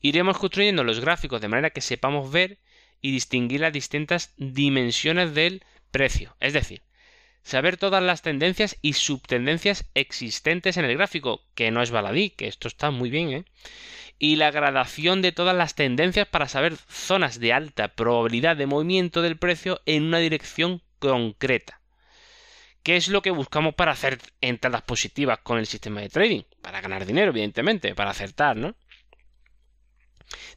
Iremos 0.00 0.38
construyendo 0.38 0.84
los 0.84 1.00
gráficos 1.00 1.42
de 1.42 1.48
manera 1.48 1.68
que 1.68 1.82
sepamos 1.82 2.32
ver 2.32 2.58
y 3.00 3.12
distinguir 3.12 3.60
las 3.60 3.72
distintas 3.72 4.32
dimensiones 4.36 5.34
del 5.34 5.62
precio, 5.90 6.36
es 6.40 6.52
decir, 6.52 6.82
saber 7.42 7.76
todas 7.76 8.02
las 8.02 8.22
tendencias 8.22 8.76
y 8.82 8.94
subtendencias 8.94 9.84
existentes 9.94 10.76
en 10.76 10.86
el 10.86 10.96
gráfico, 10.96 11.42
que 11.54 11.70
no 11.70 11.82
es 11.82 11.90
baladí, 11.90 12.30
que 12.30 12.48
esto 12.48 12.68
está 12.68 12.90
muy 12.90 13.10
bien, 13.10 13.32
¿eh? 13.32 13.44
Y 14.18 14.36
la 14.36 14.50
gradación 14.50 15.22
de 15.22 15.32
todas 15.32 15.56
las 15.56 15.74
tendencias 15.74 16.26
para 16.26 16.48
saber 16.48 16.76
zonas 16.88 17.40
de 17.40 17.52
alta 17.52 17.88
probabilidad 17.88 18.56
de 18.56 18.66
movimiento 18.66 19.22
del 19.22 19.36
precio 19.36 19.82
en 19.86 20.04
una 20.04 20.18
dirección 20.18 20.82
concreta. 20.98 21.80
¿Qué 22.84 22.96
es 22.96 23.08
lo 23.08 23.22
que 23.22 23.30
buscamos 23.30 23.74
para 23.74 23.92
hacer 23.92 24.18
entradas 24.40 24.82
positivas 24.82 25.38
con 25.38 25.58
el 25.58 25.66
sistema 25.66 26.00
de 26.00 26.10
trading? 26.10 26.42
Para 26.60 26.80
ganar 26.80 27.06
dinero, 27.06 27.30
evidentemente, 27.30 27.94
para 27.94 28.10
acertar, 28.10 28.56
¿no? 28.56 28.76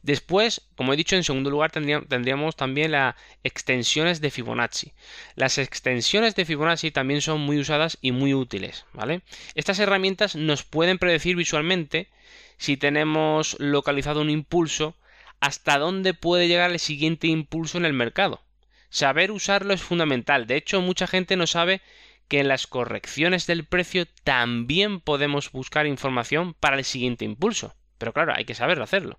Después, 0.02 0.62
como 0.76 0.92
he 0.92 0.96
dicho, 0.96 1.16
en 1.16 1.24
segundo 1.24 1.50
lugar 1.50 1.70
tendríamos 1.70 2.56
también 2.56 2.92
las 2.92 3.14
extensiones 3.44 4.20
de 4.20 4.30
Fibonacci. 4.30 4.92
Las 5.34 5.58
extensiones 5.58 6.34
de 6.34 6.44
Fibonacci 6.44 6.90
también 6.90 7.20
son 7.20 7.40
muy 7.40 7.58
usadas 7.58 7.98
y 8.00 8.12
muy 8.12 8.34
útiles, 8.34 8.86
¿vale? 8.92 9.22
Estas 9.54 9.78
herramientas 9.78 10.36
nos 10.36 10.64
pueden 10.64 10.98
predecir 10.98 11.36
visualmente 11.36 12.08
si 12.56 12.76
tenemos 12.76 13.56
localizado 13.58 14.20
un 14.20 14.30
impulso 14.30 14.94
hasta 15.40 15.78
dónde 15.78 16.14
puede 16.14 16.48
llegar 16.48 16.70
el 16.70 16.80
siguiente 16.80 17.28
impulso 17.28 17.78
en 17.78 17.84
el 17.84 17.92
mercado. 17.92 18.42
Saber 18.90 19.30
usarlo 19.30 19.74
es 19.74 19.82
fundamental. 19.82 20.46
De 20.46 20.56
hecho, 20.56 20.80
mucha 20.80 21.06
gente 21.06 21.36
no 21.36 21.46
sabe 21.46 21.80
que 22.26 22.40
en 22.40 22.48
las 22.48 22.66
correcciones 22.66 23.46
del 23.46 23.64
precio 23.64 24.06
también 24.24 25.00
podemos 25.00 25.52
buscar 25.52 25.86
información 25.86 26.54
para 26.54 26.76
el 26.76 26.84
siguiente 26.84 27.24
impulso. 27.24 27.74
Pero 27.98 28.12
claro, 28.12 28.32
hay 28.36 28.44
que 28.44 28.54
saber 28.54 28.80
hacerlo. 28.80 29.18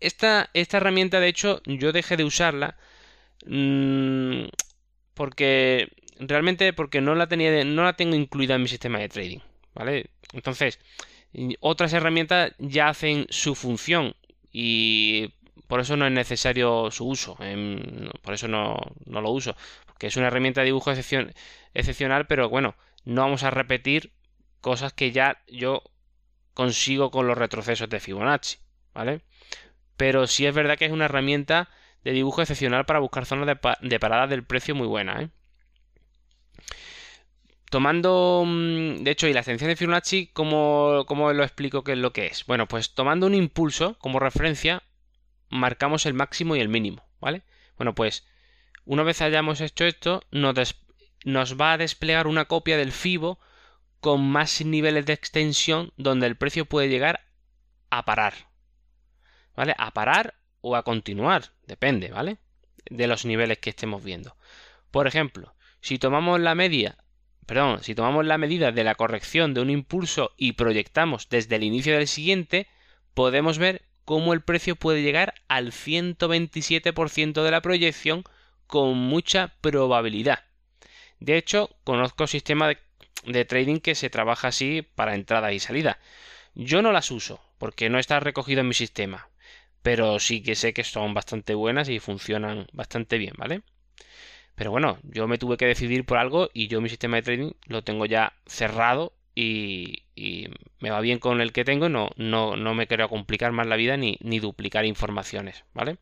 Esta, 0.00 0.50
esta 0.54 0.76
herramienta, 0.76 1.18
de 1.20 1.28
hecho, 1.28 1.60
yo 1.66 1.92
dejé 1.92 2.16
de 2.16 2.24
usarla 2.24 2.76
mmm, 3.46 4.44
porque 5.14 5.88
realmente 6.20 6.72
porque 6.72 7.00
no 7.00 7.14
la 7.14 7.28
tenía 7.28 7.64
no 7.64 7.84
la 7.84 7.94
tengo 7.94 8.16
incluida 8.16 8.56
en 8.56 8.62
mi 8.62 8.68
sistema 8.68 8.98
de 9.00 9.08
trading, 9.10 9.40
¿vale? 9.74 10.10
Entonces, 10.32 10.80
otras 11.60 11.92
herramientas 11.92 12.52
ya 12.58 12.88
hacen 12.88 13.26
su 13.30 13.54
función 13.54 14.14
y 14.52 15.34
por 15.68 15.80
eso 15.80 15.96
no 15.96 16.06
es 16.06 16.12
necesario 16.12 16.90
su 16.90 17.06
uso, 17.08 17.36
por 18.22 18.34
eso 18.34 18.48
no, 18.48 18.76
no 19.06 19.20
lo 19.20 19.30
uso, 19.30 19.56
porque 19.86 20.08
es 20.08 20.16
una 20.16 20.28
herramienta 20.28 20.62
de 20.62 20.66
dibujo 20.66 20.92
excepcional, 20.92 22.26
pero 22.26 22.48
bueno, 22.48 22.76
no 23.04 23.22
vamos 23.22 23.42
a 23.44 23.50
repetir 23.50 24.12
cosas 24.60 24.92
que 24.92 25.12
ya 25.12 25.42
yo 25.48 25.82
consigo 26.58 27.12
con 27.12 27.28
los 27.28 27.38
retrocesos 27.38 27.88
de 27.88 28.00
Fibonacci, 28.00 28.58
¿vale? 28.92 29.20
Pero 29.96 30.26
sí 30.26 30.44
es 30.44 30.52
verdad 30.52 30.76
que 30.76 30.86
es 30.86 30.90
una 30.90 31.04
herramienta 31.04 31.68
de 32.02 32.10
dibujo 32.10 32.42
excepcional 32.42 32.84
para 32.84 32.98
buscar 32.98 33.26
zonas 33.26 33.46
de, 33.80 34.00
parada 34.00 34.26
del 34.26 34.42
precio 34.42 34.74
muy 34.74 34.88
buena, 34.88 35.22
¿eh? 35.22 35.28
Tomando, 37.70 38.42
mm, 38.44 39.04
de 39.04 39.10
hecho, 39.12 39.28
y 39.28 39.34
la 39.34 39.38
extensión 39.38 39.68
de 39.68 39.76
Fibonacci, 39.76 40.30
¿cómo, 40.32 41.04
¿cómo, 41.06 41.32
lo 41.32 41.44
explico 41.44 41.84
qué 41.84 41.92
es 41.92 41.98
lo 41.98 42.12
que 42.12 42.26
es? 42.26 42.44
Bueno, 42.46 42.66
pues 42.66 42.92
tomando 42.92 43.28
un 43.28 43.34
impulso 43.34 43.96
como 44.00 44.18
referencia, 44.18 44.82
marcamos 45.50 46.06
el 46.06 46.14
máximo 46.14 46.56
y 46.56 46.60
el 46.60 46.68
mínimo, 46.68 47.04
¿vale? 47.20 47.42
Bueno, 47.76 47.94
pues 47.94 48.26
una 48.84 49.04
vez 49.04 49.22
hayamos 49.22 49.60
hecho 49.60 49.84
esto, 49.84 50.24
nos, 50.32 50.74
nos 51.24 51.56
va 51.56 51.74
a 51.74 51.78
desplegar 51.78 52.26
una 52.26 52.46
copia 52.46 52.76
del 52.76 52.90
FIBO 52.90 53.38
con 54.00 54.28
más 54.28 54.64
niveles 54.64 55.06
de 55.06 55.12
extensión 55.12 55.92
donde 55.96 56.26
el 56.26 56.36
precio 56.36 56.66
puede 56.66 56.88
llegar 56.88 57.20
a 57.90 58.04
parar. 58.04 58.34
¿Vale? 59.56 59.74
A 59.78 59.92
parar 59.92 60.34
o 60.60 60.76
a 60.76 60.84
continuar, 60.84 61.52
depende, 61.66 62.10
¿vale? 62.10 62.38
De 62.88 63.06
los 63.06 63.24
niveles 63.24 63.58
que 63.58 63.70
estemos 63.70 64.02
viendo. 64.04 64.36
Por 64.90 65.06
ejemplo, 65.06 65.54
si 65.80 65.98
tomamos 65.98 66.40
la 66.40 66.54
media, 66.54 66.96
perdón, 67.46 67.82
si 67.82 67.94
tomamos 67.94 68.24
la 68.26 68.38
medida 68.38 68.72
de 68.72 68.84
la 68.84 68.94
corrección 68.94 69.54
de 69.54 69.60
un 69.60 69.70
impulso 69.70 70.32
y 70.36 70.52
proyectamos 70.52 71.28
desde 71.28 71.56
el 71.56 71.64
inicio 71.64 71.96
del 71.96 72.08
siguiente, 72.08 72.68
podemos 73.14 73.58
ver 73.58 73.82
cómo 74.04 74.32
el 74.32 74.42
precio 74.42 74.76
puede 74.76 75.02
llegar 75.02 75.34
al 75.48 75.72
127% 75.72 77.42
de 77.42 77.50
la 77.50 77.60
proyección 77.60 78.24
con 78.66 78.96
mucha 78.96 79.54
probabilidad. 79.60 80.44
De 81.20 81.36
hecho, 81.36 81.70
conozco 81.84 82.26
sistemas 82.26 82.68
de, 82.68 82.78
trading 83.32 83.80
que 83.80 83.94
se 83.94 84.10
trabaja 84.10 84.48
así 84.48 84.82
para 84.94 85.14
entrada 85.14 85.52
y 85.52 85.60
salida. 85.60 85.98
Yo 86.54 86.82
no 86.82 86.92
las 86.92 87.10
uso, 87.10 87.40
porque 87.58 87.90
no 87.90 87.98
está 87.98 88.20
recogido 88.20 88.60
en 88.60 88.68
mi 88.68 88.74
sistema. 88.74 89.28
Pero 89.82 90.18
sí 90.20 90.42
que 90.42 90.54
sé 90.56 90.72
que 90.74 90.84
son 90.84 91.14
bastante 91.14 91.54
buenas 91.54 91.88
y 91.88 92.00
funcionan 92.00 92.66
bastante 92.72 93.18
bien, 93.18 93.34
¿vale? 93.38 93.62
Pero 94.54 94.72
bueno, 94.72 94.98
yo 95.04 95.28
me 95.28 95.38
tuve 95.38 95.56
que 95.56 95.66
decidir 95.66 96.04
por 96.04 96.18
algo 96.18 96.50
y 96.52 96.68
yo 96.68 96.80
mi 96.80 96.88
sistema 96.88 97.16
de 97.16 97.22
trading 97.22 97.52
lo 97.66 97.82
tengo 97.84 98.06
ya 98.06 98.34
cerrado 98.46 99.12
y, 99.40 100.48
me 100.80 100.90
va 100.90 101.00
bien 101.00 101.18
con 101.20 101.40
el 101.40 101.52
que 101.52 101.64
tengo, 101.64 101.88
no, 101.88 102.10
no, 102.16 102.56
no 102.56 102.74
me 102.74 102.86
quiero 102.88 103.08
complicar 103.08 103.52
más 103.52 103.66
la 103.66 103.76
vida 103.76 103.96
ni, 103.96 104.18
ni, 104.20 104.40
duplicar 104.40 104.84
informaciones, 104.84 105.64
¿vale? 105.74 105.98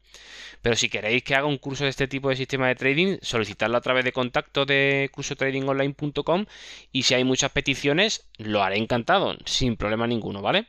Pero 0.63 0.75
si 0.75 0.89
queréis 0.89 1.23
que 1.23 1.35
haga 1.35 1.47
un 1.47 1.59
curso 1.59 1.85
de 1.85 1.91
este 1.91 2.09
tipo 2.09 2.31
de 2.31 2.37
sistema 2.37 2.69
de 2.69 2.75
trading, 2.75 3.19
solicitadlo 3.21 3.77
a 3.77 3.83
través 3.83 4.05
de 4.05 4.13
contacto 4.13 4.65
de 4.65 5.11
cursotradingonline.com 5.13 6.47
y 6.93 7.03
si 7.03 7.15
hay 7.15 7.25
muchas 7.25 7.53
peticiones, 7.53 8.27
lo 8.39 8.63
haré 8.63 8.79
encantado, 8.79 9.37
sin 9.45 9.77
problema 9.77 10.07
ninguno, 10.07 10.41
¿vale? 10.41 10.69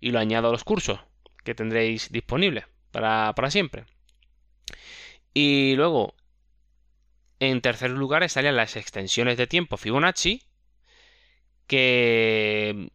Y 0.00 0.10
lo 0.10 0.18
añado 0.18 0.48
a 0.48 0.52
los 0.52 0.64
cursos 0.64 1.00
que 1.44 1.54
tendréis 1.54 2.12
disponibles 2.12 2.64
para, 2.90 3.32
para 3.34 3.50
siempre. 3.50 3.84
Y 5.32 5.74
luego, 5.76 6.14
en 7.38 7.60
tercer 7.62 7.90
lugar 7.90 8.22
estarían 8.22 8.56
las 8.56 8.76
extensiones 8.76 9.38
de 9.38 9.46
tiempo 9.46 9.76
Fibonacci, 9.76 10.42
que 11.70 12.90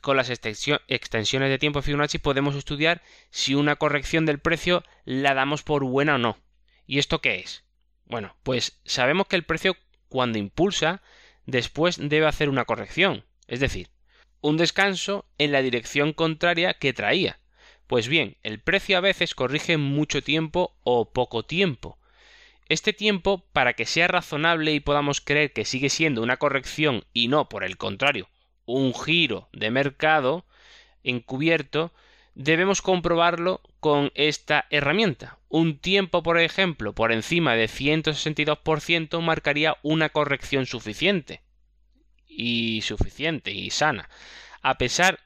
con 0.00 0.16
las 0.16 0.30
extensiones 0.30 1.50
de 1.50 1.58
tiempo 1.58 1.82
Fibonacci 1.82 2.18
podemos 2.18 2.54
estudiar 2.54 3.02
si 3.30 3.56
una 3.56 3.74
corrección 3.74 4.26
del 4.26 4.38
precio 4.38 4.84
la 5.04 5.34
damos 5.34 5.64
por 5.64 5.82
buena 5.82 6.14
o 6.14 6.18
no. 6.18 6.38
¿Y 6.86 7.00
esto 7.00 7.20
qué 7.20 7.40
es? 7.40 7.64
Bueno, 8.04 8.36
pues 8.44 8.80
sabemos 8.84 9.26
que 9.26 9.34
el 9.34 9.42
precio 9.42 9.76
cuando 10.08 10.38
impulsa, 10.38 11.02
después 11.46 11.98
debe 12.00 12.28
hacer 12.28 12.48
una 12.48 12.64
corrección, 12.64 13.24
es 13.48 13.58
decir, 13.58 13.90
un 14.40 14.56
descanso 14.56 15.26
en 15.36 15.50
la 15.50 15.60
dirección 15.60 16.12
contraria 16.12 16.74
que 16.74 16.92
traía. 16.92 17.40
Pues 17.88 18.06
bien, 18.06 18.36
el 18.44 18.60
precio 18.60 18.98
a 18.98 19.00
veces 19.00 19.34
corrige 19.34 19.78
mucho 19.78 20.22
tiempo 20.22 20.76
o 20.84 21.10
poco 21.12 21.44
tiempo. 21.44 21.98
Este 22.68 22.92
tiempo, 22.92 23.44
para 23.52 23.74
que 23.74 23.86
sea 23.86 24.08
razonable 24.08 24.72
y 24.72 24.80
podamos 24.80 25.20
creer 25.20 25.52
que 25.52 25.64
sigue 25.64 25.88
siendo 25.88 26.22
una 26.22 26.36
corrección 26.36 27.04
y 27.12 27.28
no, 27.28 27.48
por 27.48 27.62
el 27.62 27.76
contrario, 27.76 28.28
un 28.64 28.92
giro 28.92 29.48
de 29.52 29.70
mercado 29.70 30.44
encubierto, 31.04 31.92
debemos 32.34 32.82
comprobarlo 32.82 33.60
con 33.78 34.10
esta 34.16 34.66
herramienta. 34.70 35.38
Un 35.48 35.78
tiempo, 35.78 36.24
por 36.24 36.40
ejemplo, 36.40 36.92
por 36.92 37.12
encima 37.12 37.54
de 37.54 37.68
162% 37.68 39.20
marcaría 39.20 39.76
una 39.82 40.08
corrección 40.08 40.66
suficiente. 40.66 41.42
Y 42.26 42.82
suficiente 42.82 43.52
y 43.52 43.70
sana. 43.70 44.10
A 44.60 44.76
pesar, 44.76 45.20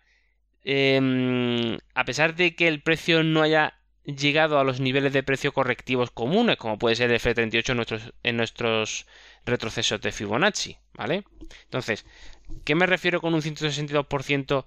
em, 0.62 1.78
a 1.94 2.04
pesar 2.04 2.36
de 2.36 2.54
que 2.54 2.68
el 2.68 2.82
precio 2.82 3.22
no 3.24 3.40
haya 3.42 3.79
llegado 4.04 4.58
a 4.58 4.64
los 4.64 4.80
niveles 4.80 5.12
de 5.12 5.22
precio 5.22 5.52
correctivos 5.52 6.10
comunes, 6.10 6.56
como 6.56 6.78
puede 6.78 6.96
ser 6.96 7.10
el 7.10 7.20
F38 7.20 7.70
en 7.70 7.76
nuestros, 7.76 8.12
en 8.22 8.36
nuestros 8.36 9.06
retrocesos 9.44 10.00
de 10.00 10.12
Fibonacci, 10.12 10.78
¿vale? 10.94 11.24
Entonces, 11.64 12.06
¿qué 12.64 12.74
me 12.74 12.86
refiero 12.86 13.20
con 13.20 13.34
un 13.34 13.42
162% 13.42 14.64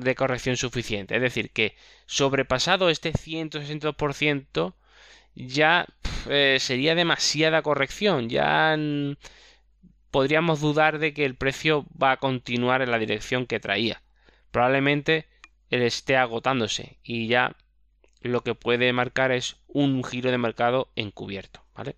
de 0.00 0.14
corrección 0.14 0.56
suficiente? 0.56 1.16
Es 1.16 1.22
decir, 1.22 1.50
que 1.50 1.76
sobrepasado 2.06 2.88
este 2.88 3.12
162% 3.12 4.74
ya 5.34 5.86
eh, 6.28 6.58
sería 6.60 6.94
demasiada 6.94 7.62
corrección, 7.62 8.28
ya 8.28 8.76
podríamos 10.10 10.60
dudar 10.60 10.98
de 10.98 11.14
que 11.14 11.24
el 11.24 11.34
precio 11.34 11.86
va 12.00 12.12
a 12.12 12.16
continuar 12.18 12.82
en 12.82 12.90
la 12.90 12.98
dirección 12.98 13.46
que 13.46 13.60
traía. 13.60 14.02
Probablemente 14.50 15.26
él 15.70 15.82
esté 15.82 16.16
agotándose 16.16 16.98
y 17.02 17.28
ya 17.28 17.56
lo 18.22 18.42
que 18.42 18.54
puede 18.54 18.92
marcar 18.92 19.32
es 19.32 19.56
un 19.66 20.04
giro 20.04 20.30
de 20.30 20.38
mercado 20.38 20.90
encubierto, 20.96 21.64
¿vale? 21.74 21.96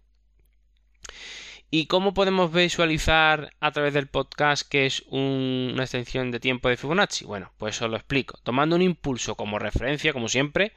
¿Y 1.71 1.87
cómo 1.87 2.15
podemos 2.15 2.53
visualizar 2.53 3.53
a 3.59 3.73
través 3.73 3.95
del 3.95 4.07
podcast 4.07 4.69
que 4.69 4.87
es 4.87 5.03
una 5.09 5.83
extensión 5.83 6.31
de 6.31 6.39
tiempo 6.39 6.69
de 6.69 6.77
Fibonacci? 6.77 7.25
Bueno, 7.25 7.53
pues 7.59 7.83
os 7.83 7.91
lo 7.91 7.97
explico. 7.97 8.39
Tomando 8.45 8.77
un 8.77 8.83
impulso 8.83 9.35
como 9.35 9.59
referencia, 9.59 10.13
como 10.13 10.29
siempre, 10.29 10.73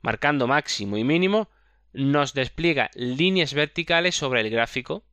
marcando 0.00 0.46
máximo 0.46 0.96
y 0.96 1.04
mínimo, 1.04 1.50
nos 1.92 2.32
despliega 2.32 2.90
líneas 2.94 3.52
verticales 3.52 4.14
sobre 4.14 4.40
el 4.40 4.48
gráfico. 4.48 5.04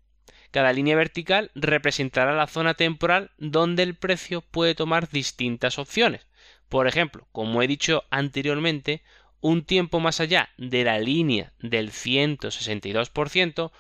Cada 0.52 0.72
línea 0.72 0.96
vertical 0.96 1.52
representará 1.56 2.34
la 2.34 2.48
zona 2.48 2.76
temporal 2.76 3.32
donde 3.38 3.84
el 3.84 3.96
precio 3.96 4.42
puede 4.42 4.76
tomar 4.76 5.10
distintas 5.10 5.78
opciones. 5.78 6.26
Por 6.70 6.88
ejemplo, 6.88 7.28
como 7.32 7.62
he 7.62 7.68
dicho 7.68 8.06
anteriormente, 8.10 9.04
un 9.42 9.64
tiempo 9.64 10.00
más 10.00 10.20
allá 10.20 10.50
de 10.58 10.84
la 10.84 11.00
línea 11.00 11.54
del 11.60 11.92
162% 11.92 13.72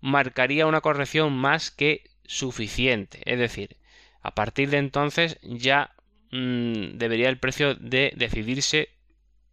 marcaría 0.00 0.66
una 0.66 0.80
corrección 0.80 1.32
más 1.32 1.70
que 1.70 2.04
suficiente. 2.24 3.20
Es 3.24 3.38
decir, 3.38 3.76
a 4.22 4.34
partir 4.34 4.70
de 4.70 4.78
entonces 4.78 5.38
ya 5.42 5.94
mm, 6.30 6.96
debería 6.98 7.28
el 7.28 7.38
precio 7.38 7.74
de 7.74 8.12
decidirse 8.16 8.90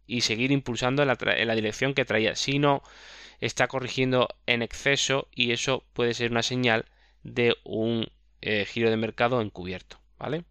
y 0.06 0.22
seguir 0.22 0.50
impulsando 0.50 1.02
en 1.02 1.08
la, 1.08 1.54
dirección 1.54 1.94
que 1.94 2.04
traía. 2.04 2.36
Si 2.36 2.58
no, 2.58 2.82
está 3.40 3.68
corrigiendo 3.68 4.28
en 4.46 4.62
exceso 4.62 5.28
y 5.34 5.52
eso 5.52 5.84
puede 5.92 6.14
ser 6.14 6.30
una 6.30 6.42
señal 6.42 6.86
de 7.22 7.56
un 7.64 8.08
eh, 8.40 8.66
giro 8.66 8.90
de 8.90 8.96
mercado 8.96 9.40
encubierto, 9.40 10.00
¿vale? 10.18 10.44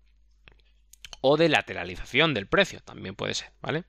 O 1.22 1.38
de 1.38 1.50
lateralización 1.50 2.34
del 2.34 2.48
precio, 2.48 2.80
también 2.80 3.15
puede 3.15 3.34
ser, 3.34 3.52
¿vale? 3.62 3.84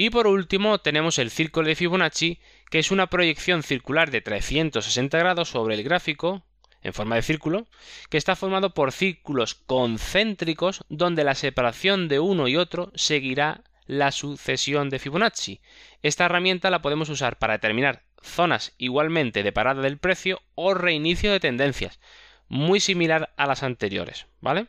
Y 0.00 0.10
por 0.10 0.28
último 0.28 0.78
tenemos 0.78 1.18
el 1.18 1.28
círculo 1.28 1.66
de 1.66 1.74
Fibonacci, 1.74 2.38
que 2.70 2.78
es 2.78 2.92
una 2.92 3.08
proyección 3.08 3.64
circular 3.64 4.12
de 4.12 4.20
360 4.20 5.18
grados 5.18 5.48
sobre 5.48 5.74
el 5.74 5.82
gráfico, 5.82 6.44
en 6.82 6.92
forma 6.92 7.16
de 7.16 7.22
círculo, 7.22 7.66
que 8.08 8.16
está 8.16 8.36
formado 8.36 8.74
por 8.74 8.92
círculos 8.92 9.56
concéntricos 9.56 10.84
donde 10.88 11.24
la 11.24 11.34
separación 11.34 12.06
de 12.06 12.20
uno 12.20 12.46
y 12.46 12.54
otro 12.54 12.92
seguirá 12.94 13.64
la 13.86 14.12
sucesión 14.12 14.88
de 14.88 15.00
Fibonacci. 15.00 15.60
Esta 16.04 16.26
herramienta 16.26 16.70
la 16.70 16.80
podemos 16.80 17.08
usar 17.08 17.36
para 17.40 17.54
determinar 17.54 18.04
zonas 18.22 18.74
igualmente 18.78 19.42
de 19.42 19.50
parada 19.50 19.82
del 19.82 19.98
precio 19.98 20.40
o 20.54 20.74
reinicio 20.74 21.32
de 21.32 21.40
tendencias, 21.40 21.98
muy 22.46 22.78
similar 22.78 23.34
a 23.36 23.48
las 23.48 23.64
anteriores, 23.64 24.26
¿vale? 24.40 24.68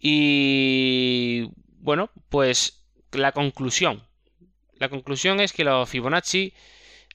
Y 0.00 1.48
bueno, 1.78 2.10
pues 2.28 2.83
la 3.14 3.32
conclusión. 3.32 4.04
La 4.78 4.88
conclusión 4.88 5.40
es 5.40 5.52
que 5.52 5.64
lo 5.64 5.86
Fibonacci 5.86 6.52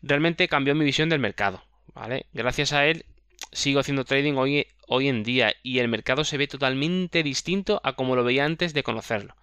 realmente 0.02 0.48
cambió 0.48 0.76
mi 0.76 0.86
visión 0.86 1.10
del 1.10 1.20
mercado. 1.20 1.64
¿vale? 1.94 2.28
Gracias 2.34 2.74
a 2.74 2.86
él 2.86 3.06
sigo 3.52 3.80
haciendo 3.80 4.06
trading 4.06 4.34
hoy, 4.34 4.68
hoy 4.88 5.08
en 5.08 5.24
día 5.24 5.54
y 5.64 5.80
el 5.80 5.88
mercado 5.88 6.24
se 6.24 6.38
ve 6.38 6.48
totalmente 6.48 7.24
distinto 7.24 7.82
a 7.84 7.94
como 7.94 8.16
lo 8.16 8.24
veía 8.24 8.46
antes 8.46 8.74
de 8.74 8.84
conocerlo. 8.84 9.36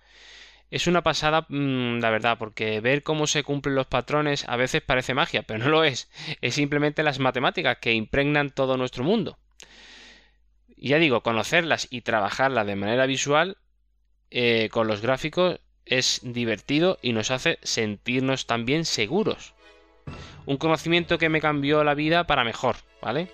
Es 0.71 0.87
una 0.89 1.03
pasada, 1.03 1.47
mm, 1.49 2.01
la 2.01 2.11
verdad, 2.11 2.39
porque 2.39 2.81
ver 2.81 3.03
cómo 3.03 3.27
se 3.27 3.45
cumplen 3.45 3.77
los 3.77 3.87
patrones 3.87 4.49
a 4.49 4.57
veces 4.57 4.83
parece 4.83 5.15
magia, 5.15 5.43
pero 5.43 5.61
no 5.61 5.71
lo 5.71 5.85
es. 5.85 6.11
Es 6.41 6.55
simplemente 6.55 7.05
las 7.05 7.21
matemáticas 7.21 7.79
que 7.81 7.93
impregnan 7.93 8.51
todo 8.51 8.77
nuestro 8.77 9.05
mundo. 9.05 9.39
Ya 10.77 10.99
digo, 10.99 11.23
conocerlas 11.23 11.87
y 11.91 12.03
trabajarlas 12.03 12.67
de 12.67 12.77
manera 12.77 13.07
visual 13.07 13.59
eh, 14.31 14.69
con 14.73 14.89
los 14.89 15.01
gráficos 15.01 15.61
es 15.87 16.21
divertido 16.23 16.99
y 17.01 17.13
nos 17.13 17.31
hace 17.31 17.59
sentirnos 17.63 18.47
también 18.47 18.85
seguros. 18.85 19.55
Un 20.45 20.57
conocimiento 20.57 21.19
que 21.19 21.29
me 21.29 21.41
cambió 21.41 21.83
la 21.85 21.95
vida 21.95 22.27
para 22.27 22.45
mejor, 22.45 22.77
¿vale? 23.03 23.31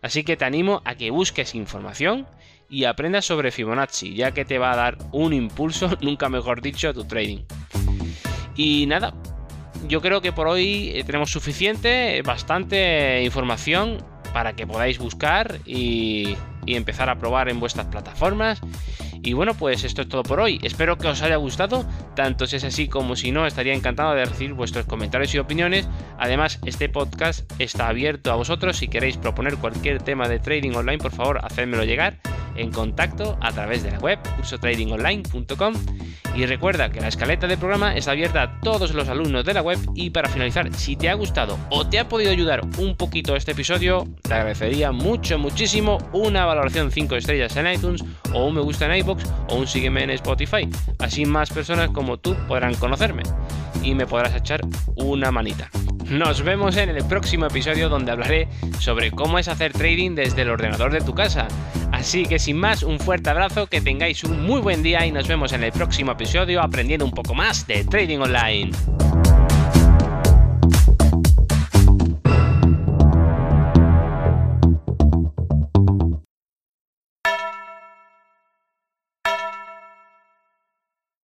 Así 0.00 0.22
que 0.22 0.36
te 0.36 0.44
animo 0.44 0.82
a 0.84 0.94
que 0.94 1.10
busques 1.10 1.54
información 1.54 2.26
y 2.68 2.84
aprendas 2.84 3.24
sobre 3.24 3.50
Fibonacci, 3.50 4.14
ya 4.14 4.32
que 4.32 4.44
te 4.44 4.58
va 4.58 4.72
a 4.72 4.76
dar 4.76 4.98
un 5.12 5.32
impulso, 5.32 5.90
nunca 6.00 6.28
mejor 6.28 6.62
dicho, 6.62 6.88
a 6.88 6.94
tu 6.94 7.04
trading. 7.04 7.44
Y 8.56 8.86
nada, 8.86 9.14
yo 9.88 10.00
creo 10.00 10.20
que 10.20 10.32
por 10.32 10.46
hoy 10.46 10.92
eh, 10.94 11.04
tenemos 11.04 11.30
suficiente, 11.30 12.22
bastante 12.22 13.22
información 13.24 13.98
para 14.32 14.54
que 14.54 14.66
podáis 14.66 14.98
buscar 14.98 15.60
y, 15.64 16.36
y 16.66 16.76
empezar 16.76 17.08
a 17.08 17.18
probar 17.18 17.48
en 17.48 17.60
vuestras 17.60 17.86
plataformas 17.86 18.60
y 19.24 19.32
bueno, 19.32 19.54
pues 19.54 19.84
esto 19.84 20.02
es 20.02 20.08
todo 20.08 20.22
por 20.22 20.40
hoy. 20.40 20.60
Espero 20.62 20.98
que 20.98 21.08
os 21.08 21.22
haya 21.22 21.36
gustado, 21.36 21.86
tanto 22.14 22.46
si 22.46 22.56
es 22.56 22.64
así 22.64 22.88
como 22.88 23.16
si 23.16 23.32
no, 23.32 23.46
estaría 23.46 23.74
encantado 23.74 24.14
de 24.14 24.24
recibir 24.24 24.52
vuestros 24.52 24.86
comentarios 24.86 25.34
y 25.34 25.38
opiniones. 25.38 25.88
Además, 26.18 26.60
este 26.64 26.88
podcast 26.88 27.50
está 27.58 27.88
abierto 27.88 28.30
a 28.30 28.36
vosotros. 28.36 28.76
Si 28.76 28.88
queréis 28.88 29.16
proponer 29.16 29.56
cualquier 29.56 30.02
tema 30.02 30.28
de 30.28 30.38
trading 30.38 30.74
online, 30.74 30.98
por 30.98 31.12
favor, 31.12 31.40
hacedmelo 31.42 31.84
llegar 31.84 32.18
en 32.56 32.70
contacto 32.70 33.38
a 33.40 33.52
través 33.52 33.82
de 33.82 33.90
la 33.90 33.98
web 33.98 34.18
cursotradingonline.com 34.36 35.74
y 36.34 36.46
recuerda 36.46 36.90
que 36.90 37.00
la 37.00 37.08
escaleta 37.08 37.46
del 37.46 37.58
programa 37.58 37.94
está 37.94 38.10
abierta 38.10 38.42
a 38.42 38.60
todos 38.60 38.92
los 38.92 39.08
alumnos 39.08 39.44
de 39.44 39.54
la 39.54 39.62
web 39.62 39.78
y 39.94 40.10
para 40.10 40.28
finalizar, 40.28 40.72
si 40.74 40.96
te 40.96 41.08
ha 41.08 41.14
gustado 41.14 41.58
o 41.70 41.86
te 41.86 41.98
ha 41.98 42.08
podido 42.08 42.30
ayudar 42.30 42.62
un 42.78 42.96
poquito 42.96 43.36
este 43.36 43.52
episodio, 43.52 44.06
te 44.22 44.34
agradecería 44.34 44.90
mucho, 44.90 45.38
muchísimo 45.38 45.98
una 46.12 46.44
valoración 46.44 46.90
5 46.90 47.16
estrellas 47.16 47.56
en 47.56 47.72
iTunes 47.72 48.04
o 48.32 48.46
un 48.46 48.54
me 48.54 48.60
gusta 48.60 48.86
en 48.86 48.96
iBox 49.00 49.24
o 49.48 49.56
un 49.56 49.66
sígueme 49.66 50.02
en 50.02 50.10
Spotify. 50.10 50.68
Así 50.98 51.24
más 51.24 51.50
personas 51.50 51.90
como 51.90 52.18
tú 52.18 52.34
podrán 52.48 52.74
conocerme 52.74 53.22
y 53.82 53.94
me 53.94 54.06
podrás 54.06 54.34
echar 54.34 54.60
una 54.96 55.30
manita. 55.30 55.70
Nos 56.10 56.42
vemos 56.42 56.76
en 56.76 56.90
el 56.90 57.04
próximo 57.04 57.46
episodio 57.46 57.88
donde 57.88 58.12
hablaré 58.12 58.48
sobre 58.78 59.10
cómo 59.10 59.38
es 59.38 59.48
hacer 59.48 59.72
trading 59.72 60.14
desde 60.14 60.42
el 60.42 60.50
ordenador 60.50 60.92
de 60.92 61.00
tu 61.00 61.14
casa. 61.14 61.48
Así 61.92 62.24
que 62.24 62.38
sin 62.38 62.58
más, 62.58 62.82
un 62.82 62.98
fuerte 62.98 63.30
abrazo, 63.30 63.66
que 63.66 63.80
tengáis 63.80 64.22
un 64.24 64.44
muy 64.44 64.60
buen 64.60 64.82
día 64.82 65.06
y 65.06 65.12
nos 65.12 65.26
vemos 65.26 65.52
en 65.52 65.64
el 65.64 65.72
próximo 65.72 66.12
episodio 66.12 66.60
aprendiendo 66.60 67.04
un 67.06 67.12
poco 67.12 67.34
más 67.34 67.66
de 67.66 67.84
trading 67.84 68.18
online. 68.18 68.70